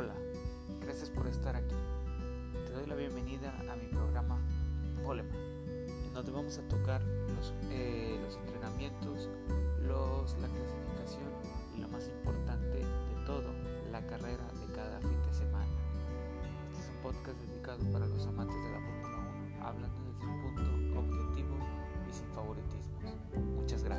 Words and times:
Hola, 0.00 0.14
gracias 0.80 1.10
por 1.10 1.26
estar 1.26 1.54
aquí. 1.54 1.74
Te 2.64 2.72
doy 2.72 2.86
la 2.86 2.94
bienvenida 2.94 3.52
a 3.70 3.76
mi 3.76 3.86
programa 3.88 4.38
Poleman, 5.04 5.36
en 6.06 6.14
donde 6.14 6.32
vamos 6.32 6.56
a 6.56 6.66
tocar 6.68 7.02
los, 7.02 7.52
eh, 7.70 8.18
los 8.22 8.34
entrenamientos, 8.36 9.28
los, 9.86 10.38
la 10.38 10.48
clasificación 10.48 11.28
y 11.76 11.82
lo 11.82 11.88
más 11.90 12.08
importante 12.08 12.78
de 12.78 13.26
todo, 13.26 13.52
la 13.92 14.00
carrera 14.06 14.46
de 14.66 14.72
cada 14.74 15.00
fin 15.00 15.22
de 15.22 15.34
semana. 15.34 15.68
Este 16.70 16.82
es 16.82 16.88
un 16.96 17.02
podcast 17.02 17.38
dedicado 17.38 17.84
para 17.92 18.06
los 18.06 18.26
amantes 18.26 18.56
de 18.56 18.70
la 18.70 18.80
Fórmula 18.80 19.18
1, 19.58 19.66
hablando 19.66 20.02
desde 20.14 20.26
un 20.26 20.40
punto 20.40 20.98
objetivo 20.98 21.58
y 22.08 22.12
sin 22.14 22.26
favoritismos. 22.28 23.04
Muchas 23.54 23.84
gracias. 23.84 23.89